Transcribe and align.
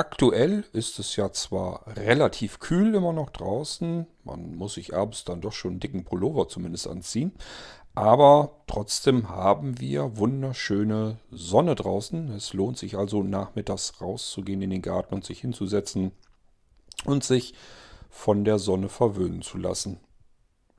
Aktuell 0.00 0.64
ist 0.72 0.98
es 0.98 1.16
ja 1.16 1.30
zwar 1.30 1.86
relativ 1.86 2.58
kühl 2.58 2.94
immer 2.94 3.12
noch 3.12 3.28
draußen, 3.28 4.06
man 4.24 4.54
muss 4.54 4.72
sich 4.72 4.96
abends 4.96 5.24
dann 5.24 5.42
doch 5.42 5.52
schon 5.52 5.72
einen 5.72 5.80
dicken 5.80 6.04
Pullover 6.04 6.48
zumindest 6.48 6.88
anziehen, 6.88 7.32
aber 7.94 8.62
trotzdem 8.66 9.28
haben 9.28 9.78
wir 9.78 10.16
wunderschöne 10.16 11.18
Sonne 11.30 11.74
draußen. 11.74 12.30
Es 12.30 12.54
lohnt 12.54 12.78
sich 12.78 12.96
also 12.96 13.22
nachmittags 13.22 14.00
rauszugehen 14.00 14.62
in 14.62 14.70
den 14.70 14.80
Garten 14.80 15.16
und 15.16 15.26
sich 15.26 15.42
hinzusetzen 15.42 16.12
und 17.04 17.22
sich 17.22 17.52
von 18.08 18.46
der 18.46 18.58
Sonne 18.58 18.88
verwöhnen 18.88 19.42
zu 19.42 19.58
lassen. 19.58 20.00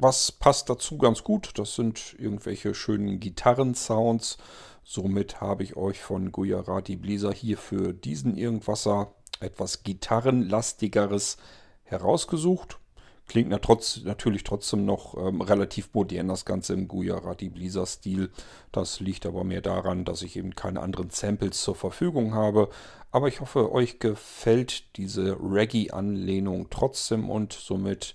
Was 0.00 0.30
passt 0.30 0.70
dazu 0.70 0.96
ganz 0.96 1.24
gut? 1.24 1.58
Das 1.58 1.74
sind 1.74 2.14
irgendwelche 2.18 2.72
schönen 2.72 3.18
Gitarrensounds. 3.18 4.38
Somit 4.84 5.40
habe 5.40 5.64
ich 5.64 5.76
euch 5.76 6.00
von 6.00 6.30
Gujarati 6.30 6.94
Blizzard 6.94 7.34
hier 7.34 7.58
für 7.58 7.92
diesen 7.92 8.36
Irgendwasser 8.36 9.12
etwas 9.40 9.82
Gitarrenlastigeres 9.82 11.36
herausgesucht. 11.82 12.78
Klingt 13.26 13.50
natürlich 13.50 14.44
trotzdem 14.44 14.84
noch 14.84 15.16
ähm, 15.16 15.40
relativ 15.40 15.90
modern, 15.92 16.28
das 16.28 16.44
Ganze 16.44 16.74
im 16.74 16.86
Gujarati 16.86 17.48
Blizzard 17.48 17.88
Stil. 17.88 18.30
Das 18.70 19.00
liegt 19.00 19.26
aber 19.26 19.42
mehr 19.42 19.62
daran, 19.62 20.04
dass 20.04 20.22
ich 20.22 20.36
eben 20.36 20.54
keine 20.54 20.80
anderen 20.80 21.10
Samples 21.10 21.60
zur 21.60 21.74
Verfügung 21.74 22.34
habe. 22.34 22.70
Aber 23.10 23.26
ich 23.26 23.40
hoffe, 23.40 23.72
euch 23.72 23.98
gefällt 23.98 24.96
diese 24.96 25.36
Reggae-Anlehnung 25.40 26.68
trotzdem 26.70 27.28
und 27.28 27.52
somit 27.52 28.14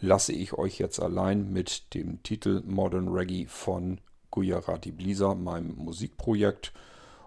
lasse 0.00 0.32
ich 0.32 0.54
euch 0.54 0.78
jetzt 0.78 1.00
allein 1.00 1.52
mit 1.52 1.94
dem 1.94 2.22
Titel 2.22 2.62
Modern 2.66 3.08
Reggae 3.08 3.46
von 3.46 4.00
Gujarati 4.30 4.92
Blisa, 4.92 5.34
meinem 5.34 5.74
Musikprojekt. 5.76 6.72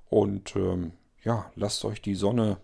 Und 0.09 0.55
ähm, 0.55 0.93
ja, 1.23 1.51
lasst 1.55 1.83
euch 1.85 2.01
die 2.01 2.15
Sonne 2.15 2.57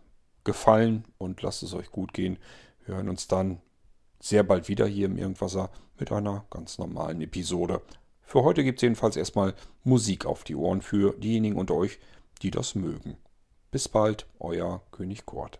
gefallen 0.43 1.05
und 1.17 1.41
lasst 1.41 1.63
es 1.63 1.73
euch 1.73 1.91
gut 1.91 2.13
gehen. 2.13 2.37
Wir 2.85 2.95
hören 2.95 3.09
uns 3.09 3.27
dann 3.27 3.61
sehr 4.19 4.43
bald 4.43 4.67
wieder 4.67 4.87
hier 4.87 5.05
im 5.05 5.17
Irgendwasser 5.17 5.69
mit 5.99 6.11
einer 6.11 6.45
ganz 6.49 6.77
normalen 6.77 7.21
Episode. 7.21 7.81
Für 8.23 8.43
heute 8.43 8.63
gibt 8.63 8.79
es 8.79 8.83
jedenfalls 8.83 9.15
erstmal 9.15 9.53
Musik 9.83 10.25
auf 10.25 10.43
die 10.43 10.55
Ohren 10.55 10.81
für 10.81 11.13
diejenigen 11.17 11.57
unter 11.57 11.75
euch, 11.75 11.99
die 12.41 12.51
das 12.51 12.75
mögen. 12.75 13.17
Bis 13.71 13.87
bald, 13.87 14.27
euer 14.39 14.81
König 14.91 15.25
Kurt. 15.25 15.59